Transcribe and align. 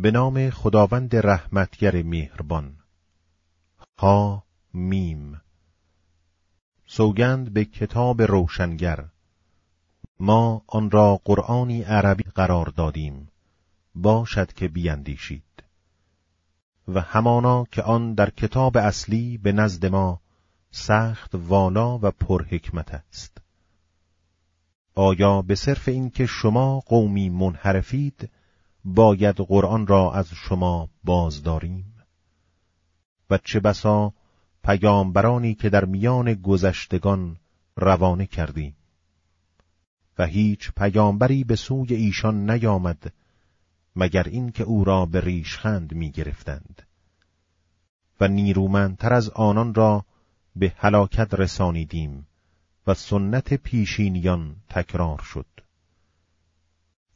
به 0.00 0.10
نام 0.10 0.50
خداوند 0.50 1.16
رحمتگر 1.16 2.02
مهربان. 2.02 2.76
ها 3.98 4.44
میم. 4.74 5.40
سوگند 6.86 7.52
به 7.52 7.64
کتاب 7.64 8.22
روشنگر. 8.22 9.04
ما 10.20 10.62
آن 10.66 10.90
را 10.90 11.20
قرآنی 11.24 11.82
عربی 11.82 12.22
قرار 12.22 12.66
دادیم. 12.66 13.28
باشد 13.94 14.52
که 14.52 14.68
بیندیشید. 14.68 15.64
و 16.88 17.00
همانا 17.00 17.64
که 17.64 17.82
آن 17.82 18.14
در 18.14 18.30
کتاب 18.30 18.76
اصلی 18.76 19.38
به 19.38 19.52
نزد 19.52 19.86
ما 19.86 20.20
سخت 20.70 21.34
والا 21.34 21.98
و 21.98 22.10
پرحکمت 22.10 22.94
است. 22.94 23.38
آیا 24.94 25.42
به 25.42 25.54
صرف 25.54 25.88
اینکه 25.88 26.26
شما 26.26 26.80
قومی 26.80 27.28
منحرفید 27.30 28.30
باید 28.94 29.36
قرآن 29.36 29.86
را 29.86 30.12
از 30.12 30.28
شما 30.34 30.88
باز 31.04 31.42
داریم 31.42 31.94
و 33.30 33.38
چه 33.38 33.60
بسا 33.60 34.12
پیامبرانی 34.64 35.54
که 35.54 35.68
در 35.68 35.84
میان 35.84 36.34
گذشتگان 36.34 37.36
روانه 37.76 38.26
کردیم. 38.26 38.76
و 40.18 40.26
هیچ 40.26 40.70
پیامبری 40.76 41.44
به 41.44 41.56
سوی 41.56 41.94
ایشان 41.94 42.50
نیامد 42.50 43.12
مگر 43.96 44.22
اینکه 44.22 44.64
او 44.64 44.84
را 44.84 45.06
به 45.06 45.20
ریشخند 45.20 45.94
می 45.94 46.10
گرفتند 46.10 46.82
و 48.20 48.28
نیرومندتر 48.28 49.12
از 49.12 49.30
آنان 49.30 49.74
را 49.74 50.04
به 50.56 50.72
هلاکت 50.76 51.34
رسانیدیم 51.34 52.26
و 52.86 52.94
سنت 52.94 53.54
پیشینیان 53.54 54.56
تکرار 54.68 55.20
شد. 55.22 55.46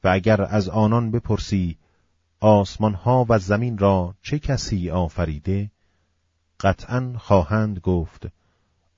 و 0.05 0.09
اگر 0.09 0.42
از 0.42 0.69
آنان 0.69 1.11
بپرسی 1.11 1.77
آسمانها 2.41 3.27
و 3.29 3.38
زمین 3.38 3.79
را 3.79 4.15
چه 4.23 4.38
کسی 4.38 4.91
آفریده؟ 4.91 5.70
قطعا 6.61 7.14
خواهند 7.19 7.78
گفت 7.78 8.27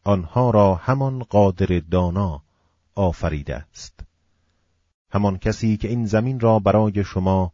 آنها 0.04 0.50
را 0.50 0.74
همان 0.74 1.22
قادر 1.22 1.82
دانا 1.90 2.42
آفریده 2.94 3.56
است. 3.56 4.00
همان 5.10 5.38
کسی 5.38 5.76
که 5.76 5.88
این 5.88 6.06
زمین 6.06 6.40
را 6.40 6.58
برای 6.58 7.04
شما 7.04 7.52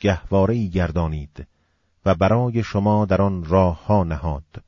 گهواره 0.00 0.66
گردانید 0.66 1.46
و 2.04 2.14
برای 2.14 2.62
شما 2.62 3.04
در 3.04 3.22
آن 3.22 3.44
راه 3.44 3.86
ها 3.86 4.04
نهاد 4.04 4.62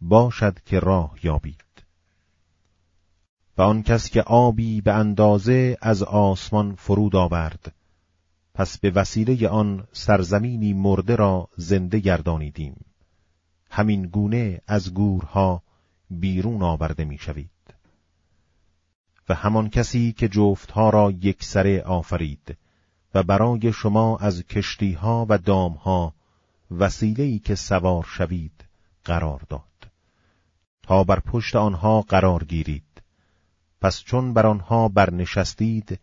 باشد 0.00 0.60
که 0.60 0.80
راه 0.80 1.14
یابید. 1.22 1.65
و 3.58 3.62
آن 3.62 3.82
کس 3.82 4.10
که 4.10 4.22
آبی 4.22 4.80
به 4.80 4.92
اندازه 4.92 5.78
از 5.80 6.02
آسمان 6.02 6.74
فرود 6.74 7.16
آورد. 7.16 7.74
پس 8.54 8.78
به 8.78 8.90
وسیله 8.90 9.48
آن 9.48 9.86
سرزمینی 9.92 10.72
مرده 10.72 11.16
را 11.16 11.48
زنده 11.56 11.98
گردانیدیم. 11.98 12.84
همین 13.70 14.02
گونه 14.02 14.60
از 14.66 14.94
گورها 14.94 15.62
بیرون 16.10 16.62
آورده 16.62 17.04
می‌شوید. 17.04 17.50
و 19.28 19.34
همان 19.34 19.70
کسی 19.70 20.12
که 20.12 20.28
جفتها 20.28 20.90
را 20.90 21.10
یکسره 21.10 21.82
آفرید 21.82 22.56
و 23.14 23.22
برای 23.22 23.72
شما 23.72 24.16
از 24.16 24.42
کشتیها 24.42 25.26
و 25.28 25.38
دامها 25.38 26.14
وسیله‌ای 26.70 27.38
که 27.38 27.54
سوار 27.54 28.04
شوید 28.04 28.64
قرار 29.04 29.42
داد. 29.48 29.90
تا 30.82 31.04
بر 31.04 31.20
پشت 31.20 31.56
آنها 31.56 32.02
قرار 32.02 32.44
گیرید. 32.44 32.85
پس 33.80 34.02
چون 34.02 34.32
بر 34.32 34.46
آنها 34.46 34.88
برنشستید 34.88 36.00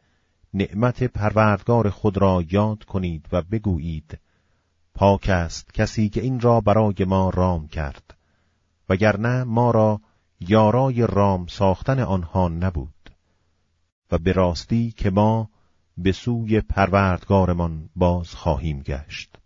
نعمت 0.54 1.04
پروردگار 1.04 1.90
خود 1.90 2.18
را 2.18 2.44
یاد 2.50 2.84
کنید 2.84 3.26
و 3.32 3.42
بگویید 3.42 4.20
پاک 4.94 5.30
است 5.30 5.74
کسی 5.74 6.10
که 6.10 6.22
این 6.22 6.40
را 6.40 6.62
برای 6.62 7.06
ما 7.08 7.30
رام 7.30 7.68
کرد 7.68 8.18
وگرنه 8.90 9.44
ما 9.44 9.72
را 9.72 10.02
یارای 10.40 11.08
رام 11.08 11.48
ساختن 11.48 12.00
آنها 12.00 12.48
نبود. 12.48 13.10
و 14.12 14.18
به 14.18 14.32
راستی 14.32 14.92
که 14.92 15.10
ما 15.10 15.50
به 15.98 16.12
سوی 16.12 16.62
پروردگارمان 16.62 17.90
باز 17.96 18.36
خواهیم 18.36 18.80
گشت. 18.80 19.38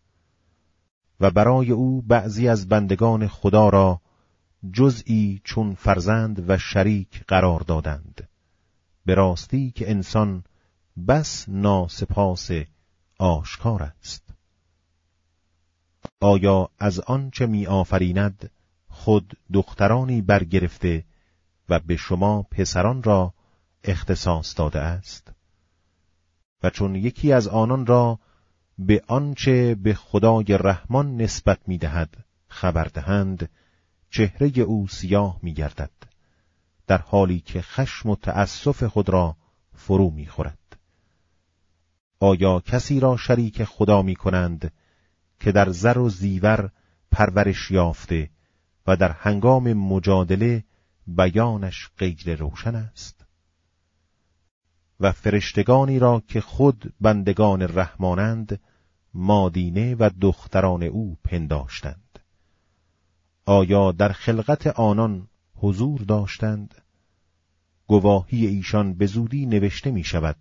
و 1.19 1.31
برای 1.31 1.71
او 1.71 2.01
بعضی 2.01 2.47
از 2.47 2.67
بندگان 2.67 3.27
خدا 3.27 3.69
را 3.69 4.01
جزئی 4.73 5.41
چون 5.43 5.75
فرزند 5.75 6.49
و 6.49 6.57
شریک 6.57 7.23
قرار 7.27 7.59
دادند. 7.59 8.29
به 9.05 9.15
راستی 9.15 9.71
که 9.71 9.91
انسان 9.91 10.43
بس 11.07 11.49
ناسپاس 11.49 12.49
آشکار 13.19 13.83
است. 13.83 14.33
آیا 16.19 16.69
از 16.79 16.99
آنچه 16.99 17.45
می 17.45 17.67
آفریند 17.67 18.51
خود 18.87 19.37
دخترانی 19.53 20.21
برگرفته 20.21 21.05
و 21.69 21.79
به 21.79 21.95
شما 21.95 22.43
پسران 22.43 23.03
را 23.03 23.33
اختصاص 23.83 24.57
داده 24.57 24.79
است؟ 24.79 25.31
و 26.63 26.69
چون 26.69 26.95
یکی 26.95 27.33
از 27.33 27.47
آنان 27.47 27.85
را 27.85 28.19
به 28.79 29.03
آنچه 29.07 29.75
به 29.75 29.93
خدای 29.93 30.45
رحمان 30.49 31.17
نسبت 31.17 31.59
می 31.67 31.77
دهد 31.77 32.25
خبر 32.47 32.83
دهند 32.83 33.49
چهره 34.09 34.61
او 34.61 34.87
سیاه 34.87 35.39
می 35.41 35.53
گردد 35.53 35.91
در 36.87 36.97
حالی 36.97 37.39
که 37.39 37.61
خشم 37.61 38.09
و 38.09 38.15
تأسف 38.15 38.83
خود 38.83 39.09
را 39.09 39.37
فرو 39.73 40.09
می 40.09 40.27
خورد. 40.27 40.77
آیا 42.19 42.59
کسی 42.59 42.99
را 42.99 43.17
شریک 43.17 43.63
خدا 43.63 44.01
می 44.01 44.15
کنند 44.15 44.71
که 45.39 45.51
در 45.51 45.69
زر 45.69 45.97
و 45.97 46.09
زیور 46.09 46.71
پرورش 47.11 47.71
یافته 47.71 48.29
و 48.87 48.95
در 48.95 49.11
هنگام 49.11 49.73
مجادله 49.73 50.63
بیانش 51.07 51.89
غیر 51.97 52.35
روشن 52.35 52.75
است 52.75 53.25
و 54.99 55.11
فرشتگانی 55.11 55.99
را 55.99 56.23
که 56.27 56.41
خود 56.41 56.93
بندگان 57.01 57.61
رحمانند 57.61 58.59
مادینه 59.13 59.95
و 59.95 60.09
دختران 60.21 60.83
او 60.83 61.17
پنداشتند 61.23 62.06
آیا 63.49 63.91
در 63.91 64.11
خلقت 64.11 64.67
آنان 64.67 65.27
حضور 65.55 66.01
داشتند 66.01 66.75
گواهی 67.87 68.47
ایشان 68.47 68.93
به 68.93 69.05
زودی 69.05 69.45
نوشته 69.45 69.91
می 69.91 70.03
شود 70.03 70.35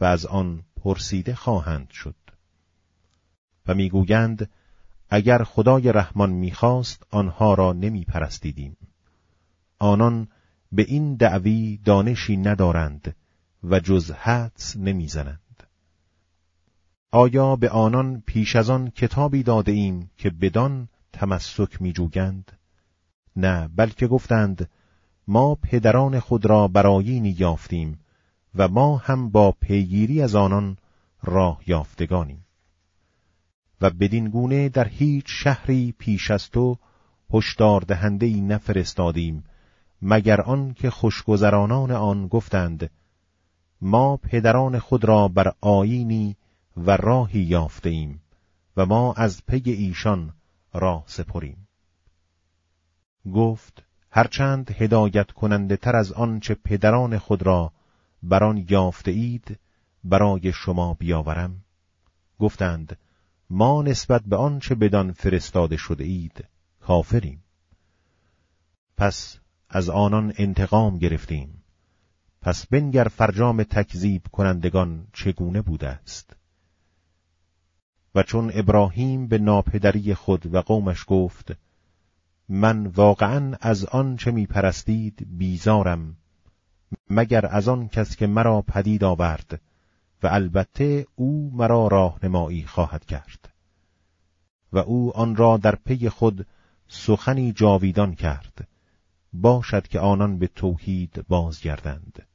و 0.00 0.04
از 0.04 0.26
آن 0.26 0.62
پرسیده 0.76 1.34
خواهند 1.34 1.90
شد 1.90 2.14
و 3.66 3.74
می‌گویند 3.74 4.50
اگر 5.10 5.44
خدای 5.44 5.92
رحمان 5.92 6.30
می‌خواست 6.30 7.02
آنها 7.10 7.54
را 7.54 7.72
نمی 7.72 8.04
پرستیدیم. 8.04 8.76
آنان 9.78 10.28
به 10.72 10.82
این 10.82 11.14
دعوی 11.14 11.80
دانشی 11.84 12.36
ندارند 12.36 13.16
و 13.64 13.80
جز 13.80 14.10
حدس 14.10 14.76
نمی‌زنند. 14.76 15.66
آیا 17.10 17.56
به 17.56 17.70
آنان 17.70 18.22
پیش 18.26 18.56
از 18.56 18.70
آن 18.70 18.90
کتابی 18.90 19.42
داده 19.42 19.72
ایم 19.72 20.10
که 20.16 20.30
بدان 20.30 20.88
تمسک 21.12 21.82
می 21.82 21.92
جوگند؟ 21.92 22.52
نه 23.36 23.68
بلکه 23.76 24.06
گفتند 24.06 24.70
ما 25.28 25.54
پدران 25.54 26.20
خود 26.20 26.46
را 26.46 26.68
برایینی 26.68 27.36
یافتیم 27.38 27.98
و 28.54 28.68
ما 28.68 28.96
هم 28.96 29.30
با 29.30 29.52
پیگیری 29.52 30.22
از 30.22 30.34
آنان 30.34 30.76
راه 31.22 31.60
یافتگانیم 31.66 32.46
و 33.80 33.90
بدین 33.90 34.28
گونه 34.28 34.68
در 34.68 34.88
هیچ 34.88 35.24
شهری 35.28 35.94
پیش 35.98 36.30
از 36.30 36.50
تو 36.50 36.76
هشدار 37.30 37.80
دهنده 37.80 38.26
ای 38.26 38.40
نفرستادیم 38.40 39.44
مگر 40.02 40.40
آن 40.40 40.74
که 40.74 40.90
خوشگذرانان 40.90 41.90
آن 41.90 42.28
گفتند 42.28 42.90
ما 43.80 44.16
پدران 44.16 44.78
خود 44.78 45.04
را 45.04 45.28
بر 45.28 45.52
آیینی 45.60 46.36
و 46.76 46.96
راهی 46.96 47.40
یافته 47.40 47.90
ایم 47.90 48.20
و 48.76 48.86
ما 48.86 49.12
از 49.12 49.46
پی 49.46 49.70
ایشان 49.70 50.32
راه 50.72 51.04
سپریم. 51.06 51.68
گفت 53.32 53.84
هرچند 54.10 54.70
هدایت 54.70 55.30
کننده 55.30 55.76
تر 55.76 55.96
از 55.96 56.12
آنچه 56.12 56.54
پدران 56.54 57.18
خود 57.18 57.42
را 57.42 57.72
بر 58.22 58.44
آن 58.44 58.66
یافته 58.68 59.10
اید 59.10 59.58
برای 60.04 60.52
شما 60.52 60.94
بیاورم. 60.94 61.64
گفتند 62.38 62.98
ما 63.50 63.82
نسبت 63.82 64.22
به 64.22 64.36
آنچه 64.36 64.74
بدان 64.74 65.12
فرستاده 65.12 65.76
شده 65.76 66.04
اید 66.04 66.44
کافریم. 66.80 67.44
پس 68.96 69.38
از 69.68 69.88
آنان 69.88 70.32
انتقام 70.36 70.98
گرفتیم. 70.98 71.62
پس 72.42 72.66
بنگر 72.66 73.04
فرجام 73.04 73.62
تکذیب 73.62 74.22
کنندگان 74.32 75.06
چگونه 75.12 75.62
بوده 75.62 75.88
است؟ 75.88 76.37
و 78.18 78.22
چون 78.22 78.50
ابراهیم 78.54 79.26
به 79.26 79.38
ناپدری 79.38 80.14
خود 80.14 80.54
و 80.54 80.60
قومش 80.60 81.04
گفت 81.06 81.52
من 82.48 82.86
واقعا 82.86 83.56
از 83.60 83.84
آن 83.84 84.16
چه 84.16 84.30
می 84.30 84.46
پرستید 84.46 85.26
بیزارم 85.38 86.16
مگر 87.10 87.46
از 87.46 87.68
آن 87.68 87.88
کس 87.88 88.16
که 88.16 88.26
مرا 88.26 88.62
پدید 88.62 89.04
آورد 89.04 89.60
و 90.22 90.26
البته 90.26 91.06
او 91.16 91.50
مرا 91.54 91.88
راهنمایی 91.88 92.64
خواهد 92.64 93.04
کرد. 93.04 93.52
و 94.72 94.78
او 94.78 95.16
آن 95.16 95.36
را 95.36 95.56
در 95.56 95.74
پی 95.74 96.08
خود 96.08 96.46
سخنی 96.88 97.52
جاویدان 97.52 98.14
کرد 98.14 98.68
باشد 99.32 99.88
که 99.88 100.00
آنان 100.00 100.38
به 100.38 100.46
توحید 100.46 101.24
بازگردند. 101.28 102.26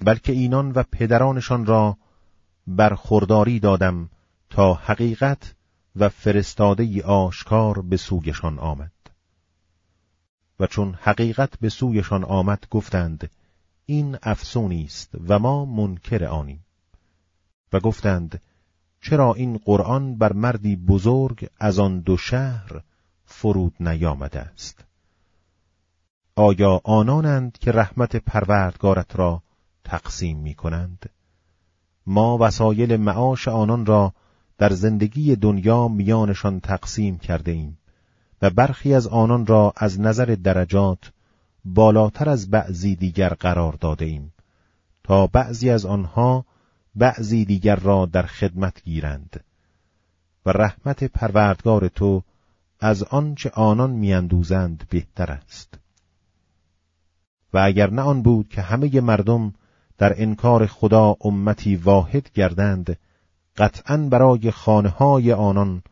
بلکه 0.00 0.32
اینان 0.32 0.72
و 0.72 0.82
پدرانشان 0.82 1.66
را 1.66 1.96
برخورداری 2.66 3.60
دادم 3.60 4.10
تا 4.50 4.74
حقیقت 4.74 5.54
و 5.96 6.08
فرستاده 6.08 7.02
آشکار 7.02 7.82
به 7.82 7.96
سویشان 7.96 8.58
آمد. 8.58 8.92
و 10.60 10.66
چون 10.66 10.94
حقیقت 11.00 11.58
به 11.60 11.68
سویشان 11.68 12.24
آمد 12.24 12.66
گفتند 12.70 13.30
این 13.86 14.18
افسونی 14.22 14.84
است 14.84 15.10
و 15.28 15.38
ما 15.38 15.64
منکر 15.64 16.24
آنیم. 16.24 16.64
و 17.72 17.80
گفتند 17.80 18.40
چرا 19.00 19.34
این 19.34 19.60
قرآن 19.64 20.18
بر 20.18 20.32
مردی 20.32 20.76
بزرگ 20.76 21.48
از 21.58 21.78
آن 21.78 22.00
دو 22.00 22.16
شهر 22.16 22.82
فرود 23.24 23.74
نیامده 23.80 24.40
است؟ 24.40 24.84
آیا 26.34 26.80
آنانند 26.84 27.58
که 27.58 27.72
رحمت 27.72 28.16
پروردگارت 28.16 29.16
را 29.16 29.42
تقسیم 29.84 30.38
می 30.38 30.54
کنند؟ 30.54 31.10
ما 32.06 32.38
وسایل 32.40 32.96
معاش 32.96 33.48
آنان 33.48 33.86
را 33.86 34.12
در 34.58 34.72
زندگی 34.72 35.36
دنیا 35.36 35.88
میانشان 35.88 36.60
تقسیم 36.60 37.18
کرده 37.18 37.50
ایم 37.50 37.78
و 38.42 38.50
برخی 38.50 38.94
از 38.94 39.06
آنان 39.06 39.46
را 39.46 39.72
از 39.76 40.00
نظر 40.00 40.36
درجات 40.42 41.12
بالاتر 41.64 42.28
از 42.28 42.50
بعضی 42.50 42.96
دیگر 42.96 43.28
قرار 43.28 43.72
داده 43.72 44.04
ایم 44.04 44.32
تا 45.04 45.26
بعضی 45.26 45.70
از 45.70 45.86
آنها 45.86 46.44
بعضی 46.94 47.44
دیگر 47.44 47.76
را 47.76 48.06
در 48.06 48.22
خدمت 48.22 48.82
گیرند 48.84 49.44
و 50.46 50.50
رحمت 50.50 51.04
پروردگار 51.04 51.88
تو 51.88 52.22
از 52.80 53.02
آنچه 53.02 53.50
آنان 53.50 53.90
میاندوزند 53.90 54.84
بهتر 54.90 55.32
است. 55.32 55.78
و 57.52 57.58
اگر 57.58 57.90
نه 57.90 58.02
آن 58.02 58.22
بود 58.22 58.48
که 58.48 58.62
همه 58.62 59.00
مردم 59.00 59.52
در 60.02 60.22
انکار 60.22 60.66
خدا 60.66 61.16
امتی 61.20 61.76
واحد 61.76 62.30
گردند 62.34 62.98
قطعا 63.56 63.96
برای 63.96 64.50
خانه 64.50 64.88
های 64.88 65.32
آنان 65.32 65.82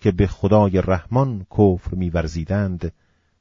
که 0.00 0.12
به 0.12 0.26
خدای 0.26 0.82
رحمان 0.82 1.46
کفر 1.50 1.94
میورزیدند 1.94 2.92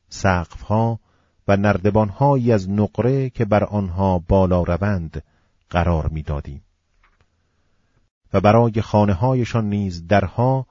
سقفها 0.10 1.00
و 1.48 1.58
نردبانهایی 1.58 2.52
از 2.52 2.70
نقره 2.70 3.30
که 3.30 3.46
بر 3.46 3.64
آنها 3.64 4.20
بالا 4.20 4.64
روند 4.64 5.24
قرار 5.70 6.08
می‌دادیم. 6.08 6.62
و 8.34 8.42
برای 8.42 8.82
خانه 8.82 9.14
هایشان 9.14 9.70
نیز 9.70 10.08
درها 10.08 10.66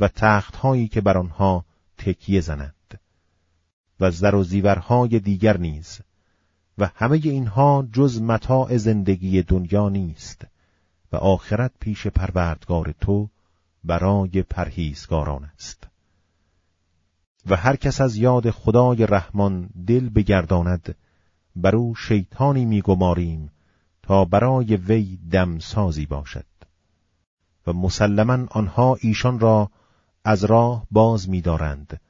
و 0.00 0.08
تختهایی 0.08 0.88
که 0.88 1.00
بر 1.00 1.18
آنها 1.18 1.64
تکیه 1.98 2.40
زنند. 2.40 3.00
و 4.00 4.10
زر 4.10 4.34
و 4.34 4.44
زیورهای 4.44 5.20
دیگر 5.20 5.56
نیز 5.56 6.00
و 6.78 6.90
همه 6.94 7.20
اینها 7.22 7.88
جز 7.92 8.22
متاع 8.22 8.76
زندگی 8.76 9.42
دنیا 9.42 9.88
نیست 9.88 10.46
و 11.12 11.16
آخرت 11.16 11.72
پیش 11.80 12.06
پروردگار 12.06 12.94
تو 13.00 13.28
برای 13.84 14.42
پرهیزگاران 14.42 15.44
است. 15.44 15.86
و 17.46 17.56
هر 17.56 17.76
کس 17.76 18.00
از 18.00 18.16
یاد 18.16 18.50
خدای 18.50 19.06
رحمان 19.06 19.70
دل 19.86 20.08
بگرداند 20.08 20.94
بر 21.56 21.76
او 21.76 21.94
شیطانی 21.94 22.64
میگماریم 22.64 23.50
تا 24.02 24.24
برای 24.24 24.76
وی 24.76 25.18
دم 25.30 25.58
سازی 25.58 26.06
باشد. 26.06 26.44
و 27.66 27.72
مسلما 27.72 28.46
آنها 28.50 28.96
ایشان 29.00 29.40
را 29.40 29.70
از 30.24 30.44
راه 30.44 30.86
باز 30.90 31.28
می‌دارند 31.28 32.00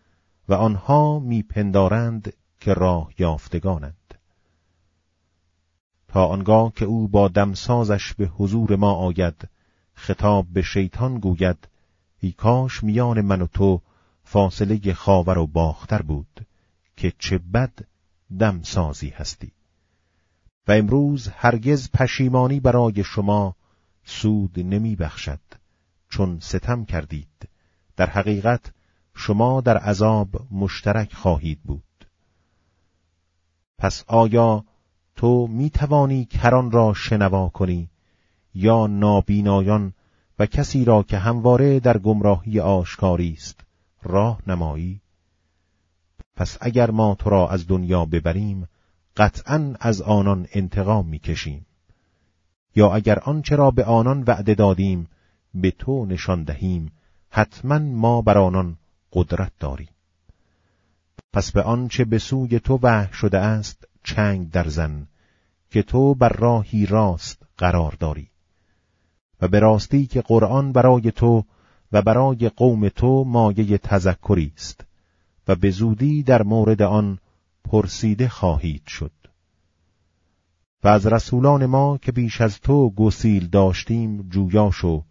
و 0.49 0.55
آنها 0.55 1.19
میپندارند 1.19 2.33
که 2.61 2.75
راه 2.75 3.11
یافتگانند. 3.19 3.98
آنگاه 6.25 6.73
که 6.77 6.85
او 6.85 7.09
با 7.09 7.29
دمسازش 7.29 8.15
به 8.15 8.27
حضور 8.27 8.77
ما 8.77 8.93
آید 8.93 9.49
خطاب 9.95 10.47
به 10.53 10.63
شیطان 10.63 11.19
گوید 11.19 11.69
ای 12.21 12.33
کاش 12.33 12.85
میان 12.85 13.21
من 13.21 13.43
و 13.43 13.47
تو 13.47 13.81
فاصله 14.25 14.95
خاور 14.95 15.39
و 15.39 15.47
باختر 15.47 16.03
بود 16.03 16.47
که 16.97 17.13
چه 17.19 17.39
بد 17.39 17.73
دمسازی 18.39 19.09
هستی. 19.09 19.53
و 20.69 20.73
امروز 20.73 21.29
هرگز 21.29 21.91
پشیمانی 21.91 22.61
برای 22.61 23.05
شما 23.05 23.57
سود 24.05 24.61
نمی 24.61 24.97
بخشد 24.97 25.41
چون 26.09 26.41
ستم 26.41 26.85
کردید. 26.85 27.49
در 27.97 28.11
حقیقت 28.11 28.73
شما 29.15 29.61
در 29.61 29.77
عذاب 29.77 30.29
مشترک 30.51 31.15
خواهید 31.15 31.63
بود. 31.63 31.83
پس 33.79 34.05
آیا 34.07 34.65
تو 35.19 35.47
می 35.47 35.71
توانی 35.71 36.25
کران 36.25 36.71
را 36.71 36.95
شنوا 36.95 37.49
کنی 37.49 37.89
یا 38.55 38.87
نابینایان 38.87 39.93
و 40.39 40.47
کسی 40.47 40.85
را 40.85 41.03
که 41.03 41.19
همواره 41.19 41.81
در 41.81 41.99
گمراهی 41.99 42.61
آشکاری 42.61 43.33
است 43.33 43.61
راه 44.03 44.39
نمایی. 44.47 45.01
پس 46.37 46.59
اگر 46.61 46.91
ما 46.91 47.15
تو 47.15 47.31
را 47.31 47.49
از 47.49 47.67
دنیا 47.69 48.05
ببریم 48.05 48.69
قطعا 49.17 49.75
از 49.81 50.03
آنان 50.03 50.47
انتقام 50.53 51.07
می‌کشیم. 51.07 51.67
یا 52.77 52.95
اگر 52.95 53.19
آنچه 53.19 53.57
را 53.57 53.71
به 53.71 53.85
آنان 53.85 54.25
وعده 54.27 54.55
دادیم 54.55 55.09
به 55.55 55.71
تو 55.71 56.07
نشان 56.07 56.45
دهیم 56.45 56.93
حتما 57.31 57.79
ما 57.79 58.23
بر 58.23 58.39
آنان 58.39 58.77
قدرت 59.13 59.53
داریم. 59.61 59.89
پس 61.33 61.53
به 61.53 61.63
آنچه 61.63 62.05
به 62.05 62.19
سوی 62.19 62.61
تو 62.61 62.79
وحی 62.83 63.13
شده 63.13 63.39
است 63.39 63.88
چنگ 64.05 64.51
در 64.51 64.69
زن 64.69 65.07
که 65.71 65.83
تو 65.83 66.15
بر 66.15 66.29
راهی 66.29 66.87
راست 66.87 67.43
قرار 67.57 67.97
داری. 68.01 68.31
و 69.41 69.49
به 69.49 69.59
راستی 69.61 70.07
که 70.07 70.21
قرآن 70.21 70.73
برای 70.73 71.13
تو 71.13 71.45
و 71.93 72.03
برای 72.03 72.49
قوم 72.49 72.89
تو 72.89 73.25
مایه 73.25 73.79
تذکری 73.79 74.53
است 74.57 74.85
و 75.49 75.55
به 75.55 75.71
زودی 75.71 76.23
در 76.23 76.43
مورد 76.43 76.83
آن 76.83 77.19
پرسیده 77.65 78.29
خواهید 78.29 78.87
شد. 78.87 79.13
و 80.85 80.89
از 80.89 81.07
رسولان 81.07 81.67
ما 81.67 81.99
که 82.03 82.13
بیش 82.13 82.41
از 82.41 82.61
تو 82.61 82.91
گسیل 82.91 83.49
داشتیم 83.49 84.29
جویا 84.29 84.71
شو. 84.71 85.03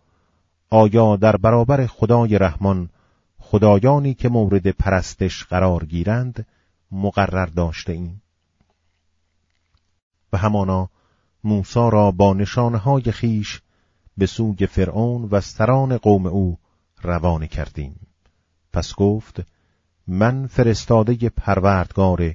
آیا 0.69 1.15
در 1.15 1.37
برابر 1.37 1.85
خدای 1.85 2.37
رحمان 2.37 2.89
خدایانی 3.39 4.13
که 4.13 4.29
مورد 4.29 4.71
پرستش 4.71 5.43
قرار 5.43 5.85
گیرند 5.85 6.45
مقرر 6.91 7.45
داشته 7.45 7.93
ایم 7.93 8.21
و 10.33 10.37
همانا 10.37 10.89
موسا 11.43 11.89
را 11.89 12.11
با 12.11 12.33
نشانهای 12.33 13.11
خیش 13.11 13.61
به 14.17 14.25
سوی 14.25 14.67
فرعون 14.67 15.23
و 15.31 15.41
سران 15.41 15.97
قوم 15.97 16.25
او 16.25 16.57
روانه 17.01 17.47
کردیم. 17.47 18.07
پس 18.73 18.95
گفت 18.95 19.41
من 20.07 20.47
فرستاده 20.47 21.29
پروردگار 21.29 22.33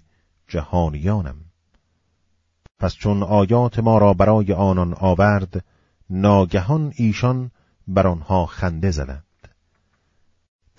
جهانیانم. 0.48 1.36
پس 2.78 2.94
چون 2.94 3.22
آیات 3.22 3.78
ما 3.78 3.98
را 3.98 4.14
برای 4.14 4.52
آنان 4.52 4.94
آورد 4.94 5.64
ناگهان 6.10 6.92
ایشان 6.96 7.50
بر 7.88 8.06
آنها 8.06 8.46
خنده 8.46 8.90
زدند. 8.90 9.24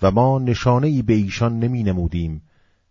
و 0.02 0.10
ما 0.10 0.38
نشانه 0.38 0.86
ای 0.86 1.02
به 1.02 1.14
ایشان 1.14 1.58
نمی 1.58 1.82
نمودیم 1.82 2.42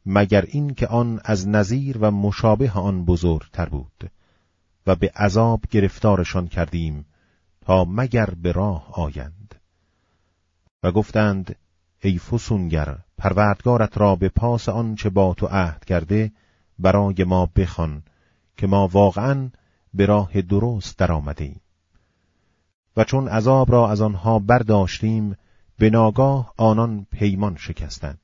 مگر 0.05 0.41
این 0.41 0.73
که 0.73 0.87
آن 0.87 1.19
از 1.23 1.47
نظیر 1.47 1.97
و 1.97 2.11
مشابه 2.11 2.71
آن 2.71 3.05
بزرگتر 3.05 3.65
بود 3.65 4.11
و 4.87 4.95
به 4.95 5.11
عذاب 5.15 5.61
گرفتارشان 5.69 6.47
کردیم 6.47 7.05
تا 7.61 7.85
مگر 7.85 8.25
به 8.25 8.51
راه 8.51 8.93
آیند. 8.93 9.55
و 10.83 10.91
گفتند 10.91 11.55
ای 12.01 12.17
فسونگر 12.17 12.97
پروردگارت 13.17 13.97
را 13.97 14.15
به 14.15 14.29
پاس 14.29 14.69
آنچه 14.69 15.09
با 15.09 15.33
تو 15.33 15.47
عهد 15.47 15.85
کرده 15.85 16.31
برای 16.79 17.23
ما 17.23 17.49
بخوان 17.55 18.03
که 18.57 18.67
ما 18.67 18.87
واقعا 18.87 19.49
به 19.93 20.05
راه 20.05 20.41
درست 20.41 20.97
در 20.97 21.11
ایم 21.11 21.61
و 22.97 23.03
چون 23.03 23.27
عذاب 23.27 23.71
را 23.71 23.91
از 23.91 24.01
آنها 24.01 24.39
برداشتیم 24.39 25.35
به 25.77 25.89
ناگاه 25.89 26.53
آنان 26.57 27.07
پیمان 27.11 27.55
شکستند. 27.57 28.19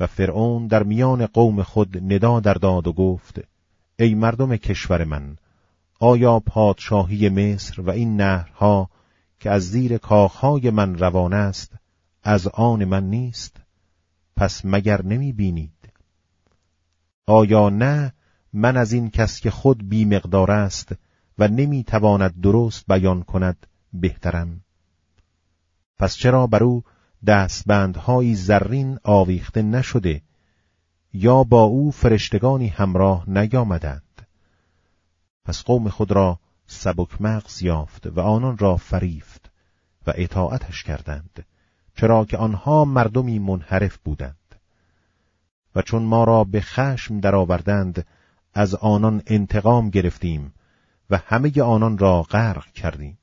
و 0.00 0.06
فرعون 0.06 0.66
در 0.66 0.82
میان 0.82 1.26
قوم 1.26 1.62
خود 1.62 2.12
ندا 2.12 2.40
در 2.40 2.54
داد 2.54 2.86
و 2.86 2.92
گفت 2.92 3.40
ای 3.98 4.14
مردم 4.14 4.56
کشور 4.56 5.04
من 5.04 5.36
آیا 6.00 6.40
پادشاهی 6.40 7.28
مصر 7.28 7.80
و 7.80 7.90
این 7.90 8.16
نهرها 8.16 8.90
که 9.40 9.50
از 9.50 9.62
زیر 9.62 9.98
کاخهای 9.98 10.70
من 10.70 10.98
روان 10.98 11.32
است 11.32 11.72
از 12.22 12.48
آن 12.48 12.84
من 12.84 13.10
نیست؟ 13.10 13.56
پس 14.36 14.64
مگر 14.64 15.02
نمی 15.02 15.32
بینید؟ 15.32 15.92
آیا 17.26 17.68
نه 17.68 18.12
من 18.52 18.76
از 18.76 18.92
این 18.92 19.10
کس 19.10 19.40
که 19.40 19.50
خود 19.50 19.88
بی 19.88 20.04
مقدار 20.04 20.50
است 20.50 20.92
و 21.38 21.48
نمی 21.48 21.84
تواند 21.84 22.40
درست 22.40 22.84
بیان 22.88 23.22
کند 23.22 23.66
بهترم؟ 23.92 24.60
پس 25.98 26.16
چرا 26.16 26.46
بر 26.46 26.64
او 26.64 26.82
دستبندهایی 27.26 28.34
زرین 28.34 28.98
آویخته 29.04 29.62
نشده 29.62 30.22
یا 31.12 31.44
با 31.44 31.62
او 31.62 31.90
فرشتگانی 31.90 32.68
همراه 32.68 33.30
نیامدند. 33.30 34.26
پس 35.44 35.62
قوم 35.62 35.88
خود 35.88 36.12
را 36.12 36.38
سبک 36.66 37.20
مغز 37.20 37.62
یافت 37.62 38.06
و 38.06 38.20
آنان 38.20 38.58
را 38.58 38.76
فریفت 38.76 39.50
و 40.06 40.12
اطاعتش 40.14 40.82
کردند 40.82 41.46
چرا 41.96 42.24
که 42.24 42.36
آنها 42.36 42.84
مردمی 42.84 43.38
منحرف 43.38 43.96
بودند. 43.96 44.36
و 45.74 45.82
چون 45.82 46.02
ما 46.02 46.24
را 46.24 46.44
به 46.44 46.60
خشم 46.60 47.20
درآوردند 47.20 48.06
از 48.54 48.74
آنان 48.74 49.22
انتقام 49.26 49.90
گرفتیم 49.90 50.54
و 51.10 51.16
همه 51.26 51.62
آنان 51.62 51.98
را 51.98 52.22
غرق 52.22 52.72
کردیم. 52.72 53.18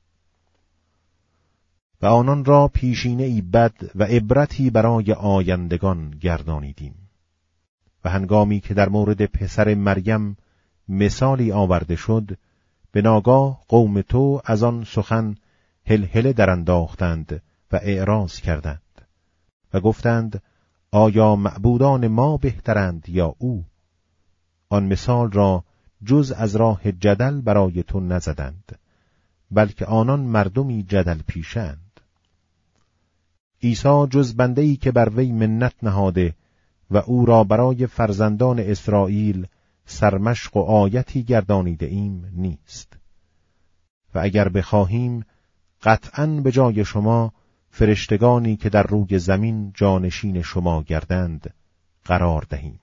و 2.01 2.05
آنان 2.05 2.45
را 2.45 2.67
پیشینه 2.67 3.23
ای 3.23 3.41
بد 3.41 3.73
و 3.95 4.03
عبرتی 4.03 4.69
برای 4.69 5.13
آیندگان 5.13 6.09
گردانیدیم. 6.09 6.95
و 8.03 8.09
هنگامی 8.09 8.59
که 8.59 8.73
در 8.73 8.89
مورد 8.89 9.25
پسر 9.25 9.75
مریم 9.75 10.37
مثالی 10.89 11.51
آورده 11.51 11.95
شد 11.95 12.37
به 12.91 13.01
ناگاه 13.01 13.61
قوم 13.67 14.01
تو 14.01 14.41
از 14.45 14.63
آن 14.63 14.83
سخن 14.83 15.35
هلهله 15.85 16.33
درانداختند 16.33 17.41
و 17.71 17.79
اعراض 17.81 18.39
کردند 18.39 18.81
و 19.73 19.79
گفتند 19.79 20.41
آیا 20.91 21.35
معبودان 21.35 22.07
ما 22.07 22.37
بهترند 22.37 23.09
یا 23.09 23.35
او؟ 23.37 23.65
آن 24.69 24.85
مثال 24.85 25.31
را 25.31 25.63
جز 26.03 26.31
از 26.31 26.55
راه 26.55 26.91
جدل 26.91 27.41
برای 27.41 27.83
تو 27.83 27.99
نزدند 27.99 28.79
بلکه 29.51 29.85
آنان 29.85 30.19
مردمی 30.19 30.83
جدل 30.83 31.19
پیشند. 31.27 31.86
عیسی 33.67 34.07
جز 34.09 34.35
بنده 34.35 34.61
ای 34.61 34.75
که 34.75 34.91
بر 34.91 35.09
وی 35.09 35.31
منت 35.31 35.73
نهاده 35.83 36.35
و 36.91 36.97
او 36.97 37.25
را 37.25 37.43
برای 37.43 37.87
فرزندان 37.87 38.59
اسرائیل 38.59 39.47
سرمشق 39.85 40.57
و 40.57 40.59
آیتی 40.59 41.23
گردانیده 41.23 41.85
ایم 41.85 42.31
نیست. 42.35 42.97
و 44.15 44.19
اگر 44.19 44.49
بخواهیم 44.49 45.25
قطعا 45.83 46.27
به 46.27 46.51
جای 46.51 46.85
شما 46.85 47.33
فرشتگانی 47.69 48.55
که 48.55 48.69
در 48.69 48.83
روی 48.83 49.19
زمین 49.19 49.71
جانشین 49.75 50.41
شما 50.41 50.83
گردند 50.83 51.53
قرار 52.05 52.45
دهیم. 52.49 52.79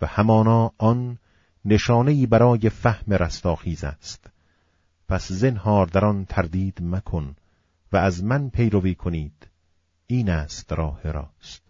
و 0.00 0.06
همانا 0.06 0.72
آن 0.78 1.18
نشانهای 1.64 2.26
برای 2.26 2.68
فهم 2.68 3.12
رستاخیز 3.12 3.84
است. 3.84 4.30
پس 5.08 5.32
زنهار 5.32 5.86
در 5.86 6.04
آن 6.04 6.24
تردید 6.24 6.78
مکن 6.82 7.34
و 7.92 7.96
از 7.96 8.24
من 8.24 8.50
پیروی 8.50 8.94
کنید. 8.94 9.48
این 10.06 10.30
است 10.30 10.72
راه 10.72 11.12
راست. 11.12 11.62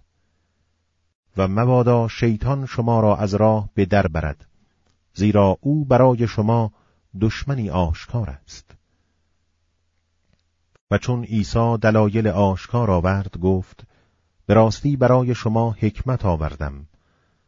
و 1.37 1.49
مبادا 1.49 2.09
شیطان 2.09 2.67
شما 2.67 3.01
را 3.01 3.17
از 3.17 3.35
راه 3.35 3.69
به 3.75 3.85
در 3.85 4.07
برد 4.07 4.47
زیرا 5.15 5.59
او 5.61 5.85
برای 5.85 6.29
شما 6.29 6.73
دشمنی 7.21 7.71
آشکار 7.71 8.31
است. 8.31 8.75
و 10.91 10.99
چون 10.99 11.25
عیسی 11.25 11.77
دلایل 11.81 12.29
آشکار 12.29 12.91
آورد 12.91 13.39
گفت 13.39 13.87
به 14.47 14.55
راستی 14.55 14.97
برای 14.97 15.35
شما 15.35 15.71
حکمت 15.71 16.25
آوردم 16.25 16.87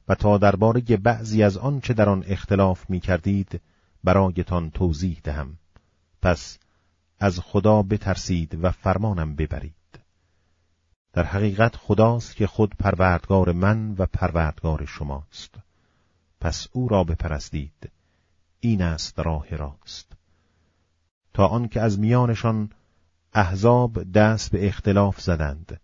و 0.08 0.14
تا 0.14 0.38
درباره 0.38 0.80
بعضی 0.80 1.42
از 1.42 1.56
آنچه 1.56 1.94
در 1.94 2.08
آن 2.08 2.24
اختلاف 2.26 2.90
می 2.90 3.00
کردید 3.00 3.60
برایتان 4.04 4.70
توضیح 4.70 5.20
دهم. 5.24 5.58
پس 6.22 6.58
از 7.20 7.40
خدا 7.40 7.82
بترسید 7.82 8.64
و 8.64 8.70
فرمانم 8.70 9.36
ببرید. 9.36 9.74
در 11.12 11.24
حقیقت 11.24 11.76
خداست 11.76 12.36
که 12.36 12.46
خود 12.46 12.74
پروردگار 12.78 13.52
من 13.52 13.94
و 13.98 14.06
پروردگار 14.06 14.84
شماست. 14.84 15.54
پس 16.40 16.66
او 16.72 16.88
را 16.88 17.04
بپرستید. 17.04 17.90
این 18.60 18.82
است 18.82 19.18
راه 19.18 19.56
راست. 19.56 20.12
تا 21.34 21.46
آنکه 21.46 21.80
از 21.80 21.98
میانشان 21.98 22.70
احزاب 23.32 24.12
دست 24.12 24.50
به 24.50 24.66
اختلاف 24.66 25.20
زدند 25.20 25.80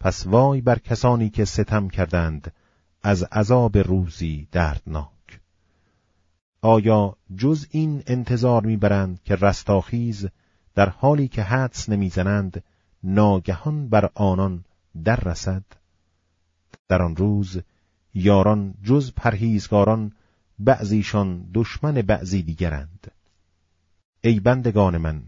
پس 0.00 0.26
وای 0.26 0.60
بر 0.60 0.78
کسانی 0.78 1.30
که 1.30 1.44
ستم 1.44 1.88
کردند 1.88 2.52
از 3.02 3.22
عذاب 3.22 3.78
روزی 3.78 4.48
دردناک. 4.52 5.40
آیا 6.62 7.16
جز 7.36 7.66
این 7.70 8.02
انتظار 8.06 8.66
می‌برند 8.66 9.22
که 9.24 9.36
رستاخیز 9.36 10.28
در 10.74 10.88
حالی 10.88 11.28
که 11.28 11.42
حدس 11.42 11.88
نمی‌زنند 11.88 12.64
ناگهان 13.02 13.88
بر 13.88 14.10
آنان 14.14 14.64
در 15.04 15.16
رسد 15.16 15.64
در 16.88 17.02
آن 17.02 17.16
روز 17.16 17.60
یاران 18.14 18.74
جز 18.82 19.12
پرهیزگاران 19.12 20.12
بعضیشان 20.58 21.50
دشمن 21.54 21.94
بعضی 21.94 22.42
دیگرند. 22.42 23.10
ای 24.20 24.40
بندگان 24.40 24.96
من 24.96 25.22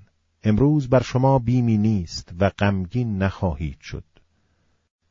امروز 0.45 0.89
بر 0.89 1.03
شما 1.03 1.39
بیمی 1.39 1.79
نیست 1.79 2.33
و 2.39 2.51
غمگین 2.51 3.23
نخواهید 3.23 3.81
شد. 3.81 4.05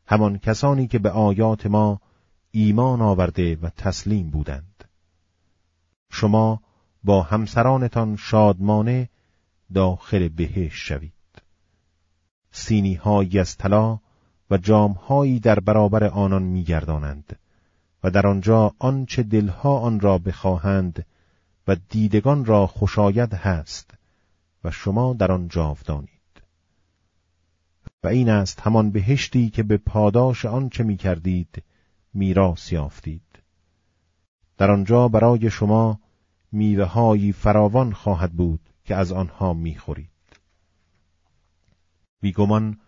همان 0.07 0.37
کسانی 0.37 0.87
که 0.87 0.99
به 0.99 1.09
آیات 1.09 1.65
ما 1.65 2.01
ایمان 2.51 3.01
آورده 3.01 3.55
و 3.55 3.69
تسلیم 3.69 4.29
بودند. 4.29 4.83
شما 6.11 6.61
با 7.03 7.21
همسرانتان 7.21 8.15
شادمانه 8.15 9.09
داخل 9.73 10.27
بهش 10.27 10.73
شوید. 10.73 11.13
سینی 12.51 12.93
هایی 12.93 13.39
از 13.39 13.57
طلا 13.57 13.99
و 14.49 14.57
جامهایی 14.57 15.39
در 15.39 15.59
برابر 15.59 16.03
آنان 16.03 16.43
میگردانند 16.43 17.39
و 18.03 18.09
در 18.11 18.27
آنجا 18.27 18.71
آنچه 18.79 19.23
دلها 19.23 19.79
آن 19.79 19.99
را 19.99 20.17
بخواهند 20.17 21.05
و 21.67 21.75
دیدگان 21.89 22.45
را 22.45 22.67
خوشاید 22.67 23.33
هست 23.33 23.93
و 24.63 24.71
شما 24.71 25.13
در 25.13 25.31
آن 25.31 25.47
جاودانید. 25.47 26.09
و 28.03 28.07
این 28.07 28.29
است 28.29 28.59
همان 28.59 28.91
بهشتی 28.91 29.49
که 29.49 29.63
به 29.63 29.77
پاداش 29.77 30.45
آنچه 30.45 30.83
می 30.83 30.97
کردید 30.97 31.63
میراث 32.13 32.71
یافتید. 32.71 33.21
در 34.57 34.71
آنجا 34.71 35.07
برای 35.07 35.49
شما 35.49 35.99
میوه 36.51 37.31
فراوان 37.31 37.93
خواهد 37.93 38.31
بود 38.31 38.70
که 38.83 38.95
از 38.95 39.11
آنها 39.11 39.53
می‌خورید. 39.53 40.09
بیگمان 42.21 42.79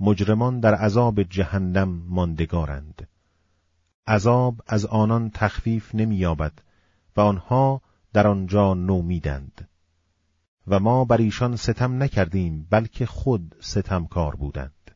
مجرمان 0.00 0.60
در 0.60 0.74
عذاب 0.74 1.22
جهنم 1.22 1.88
ماندگارند. 1.88 3.08
عذاب 4.06 4.62
از 4.66 4.86
آنان 4.86 5.30
تخفیف 5.30 5.94
نمییابد 5.94 6.52
و 7.16 7.20
آنها 7.20 7.82
در 8.12 8.26
آنجا 8.26 8.74
نومیدند. 8.74 9.68
و 10.66 10.80
ما 10.80 11.04
بر 11.04 11.16
ایشان 11.16 11.56
ستم 11.56 12.02
نکردیم 12.02 12.66
بلکه 12.70 13.06
خود 13.06 13.54
ستمکار 13.60 14.36
بودند. 14.36 14.90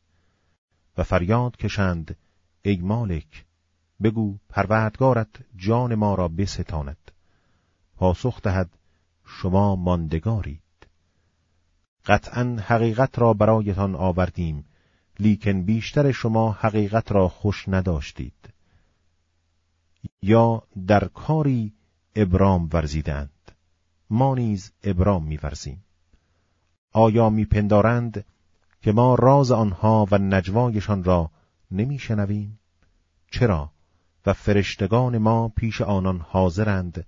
و 0.96 1.02
فریاد 1.02 1.56
کشند 1.56 2.16
ای 2.62 2.76
مالک 2.76 3.44
بگو 4.02 4.38
پروردگارت 4.48 5.28
جان 5.56 5.94
ما 5.94 6.14
را 6.14 6.28
بستاند. 6.28 7.10
پاسخ 7.96 8.42
دهد 8.42 8.78
شما 9.38 9.76
ماندگارید. 9.76 10.62
قطعا 12.06 12.56
حقیقت 12.66 13.18
را 13.18 13.32
برایتان 13.32 13.94
آوردیم 13.94 14.64
لیکن 15.18 15.62
بیشتر 15.62 16.12
شما 16.12 16.52
حقیقت 16.52 17.12
را 17.12 17.28
خوش 17.28 17.68
نداشتید. 17.68 18.52
یا 20.22 20.62
در 20.86 21.04
کاری 21.04 21.72
ابرام 22.14 22.68
ورزیدند 22.72 23.52
ما 24.10 24.34
نیز 24.34 24.72
ابرام 24.82 25.24
میورزیم. 25.24 25.84
آیا 26.92 27.30
میپندارند 27.30 28.24
که 28.82 28.92
ما 28.92 29.14
راز 29.14 29.50
آنها 29.50 30.06
و 30.10 30.18
نجوایشان 30.18 31.04
را 31.04 31.30
نمیشنویم؟ 31.70 32.58
چرا؟ 33.30 33.72
و 34.26 34.32
فرشتگان 34.32 35.18
ما 35.18 35.48
پیش 35.48 35.80
آنان 35.80 36.18
حاضرند 36.18 37.06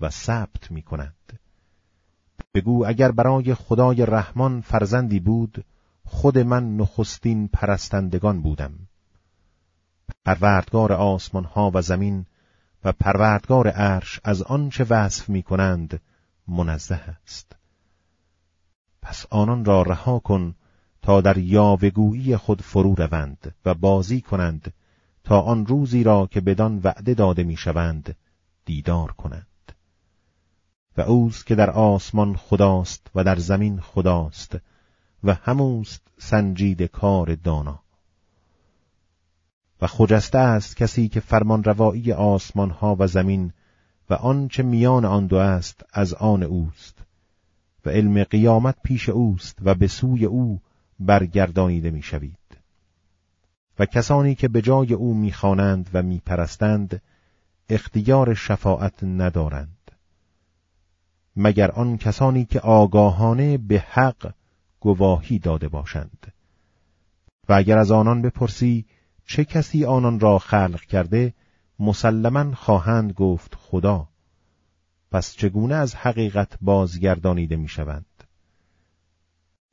و 0.00 0.10
ثبت 0.10 0.70
می‌کنند. 0.70 1.38
بگو 2.54 2.84
اگر 2.86 3.12
برای 3.12 3.54
خدای 3.54 4.06
رحمان 4.06 4.60
فرزندی 4.60 5.20
بود 5.20 5.64
خود 6.04 6.38
من 6.38 6.76
نخستین 6.76 7.48
پرستندگان 7.48 8.42
بودم. 8.42 8.72
پروردگار 10.24 10.92
آسمان 10.92 11.44
ها 11.44 11.70
و 11.74 11.82
زمین 11.82 12.26
و 12.84 12.92
پروردگار 12.92 13.68
عرش 13.68 14.20
از 14.24 14.42
آنچه 14.42 14.86
وصف 14.90 15.28
می 15.28 15.42
کنند 15.42 16.00
منزه 16.48 16.94
است. 16.94 17.56
پس 19.02 19.26
آنان 19.30 19.64
را 19.64 19.82
رها 19.82 20.18
کن 20.18 20.54
تا 21.02 21.20
در 21.20 21.38
یاوگویی 21.38 22.36
خود 22.36 22.62
فرو 22.62 22.94
روند 22.94 23.54
و 23.64 23.74
بازی 23.74 24.20
کنند 24.20 24.72
تا 25.24 25.40
آن 25.40 25.66
روزی 25.66 26.04
را 26.04 26.28
که 26.30 26.40
بدان 26.40 26.80
وعده 26.84 27.14
داده 27.14 27.44
می‌شوند 27.44 28.16
دیدار 28.64 29.12
کنند. 29.12 29.51
و 30.96 31.00
اوست 31.00 31.46
که 31.46 31.54
در 31.54 31.70
آسمان 31.70 32.36
خداست 32.36 33.10
و 33.14 33.24
در 33.24 33.36
زمین 33.36 33.80
خداست 33.80 34.56
و 35.24 35.34
هموست 35.34 36.02
سنجید 36.18 36.82
کار 36.82 37.34
دانا. 37.34 37.82
و 39.80 39.86
خجسته 39.86 40.38
است 40.38 40.76
کسی 40.76 41.08
که 41.08 41.20
فرمان 41.20 41.64
روایی 41.64 42.12
آسمان 42.12 42.70
ها 42.70 42.96
و 42.98 43.06
زمین 43.06 43.52
و 44.10 44.14
آنچه 44.14 44.62
میان 44.62 45.04
آن 45.04 45.26
دو 45.26 45.36
است 45.36 45.84
از 45.92 46.14
آن 46.14 46.42
اوست 46.42 46.98
و 47.86 47.90
علم 47.90 48.24
قیامت 48.24 48.76
پیش 48.82 49.08
اوست 49.08 49.58
و 49.62 49.74
به 49.74 49.86
سوی 49.86 50.24
او 50.24 50.60
برگردانیده 51.00 51.90
می‌شوید. 51.90 52.38
و 53.78 53.86
کسانی 53.86 54.34
که 54.34 54.48
به 54.48 54.62
جای 54.62 54.94
او 54.94 55.14
می‌خوانند 55.14 55.90
و 55.92 56.02
میپرستند 56.02 57.02
اختیار 57.68 58.34
شفاعت 58.34 59.04
ندارند. 59.04 59.81
مگر 61.36 61.70
آن 61.70 61.96
کسانی 61.96 62.44
که 62.44 62.60
آگاهانه 62.60 63.58
به 63.58 63.84
حق 63.90 64.34
گواهی 64.80 65.38
داده 65.38 65.68
باشند. 65.68 66.32
و 67.48 67.52
اگر 67.52 67.78
از 67.78 67.90
آنان 67.90 68.22
بپرسی 68.22 68.84
چه 69.26 69.44
کسی 69.44 69.84
آنان 69.84 70.20
را 70.20 70.38
خلق 70.38 70.80
کرده 70.80 71.34
مسلما 71.78 72.54
خواهند 72.54 73.12
گفت 73.12 73.54
خدا. 73.54 74.08
پس 75.10 75.34
چگونه 75.34 75.74
از 75.74 75.94
حقیقت 75.94 76.58
بازگردانیده 76.60 77.56
می‌شوند؟ 77.56 78.24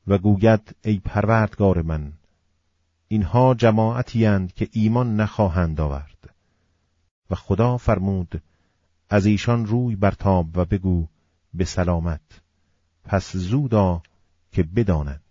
و 0.07 0.17
گوید 0.17 0.75
ای 0.83 0.99
پروردگار 1.05 1.81
من 1.81 2.13
اینها 3.07 3.53
جماعتی 3.53 4.25
اند 4.25 4.53
که 4.53 4.69
ایمان 4.71 5.15
نخواهند 5.15 5.81
آورد. 5.81 6.35
و 7.29 7.35
خدا 7.35 7.77
فرمود 7.77 8.41
از 9.09 9.25
ایشان 9.25 9.65
روی 9.65 9.95
برتاب 9.95 10.57
و 10.57 10.65
بگو 10.65 11.07
به 11.53 11.65
سلامت. 11.65 12.21
پس 13.03 13.35
زودا 13.35 14.01
که 14.51 14.63
بدانند 14.63 15.21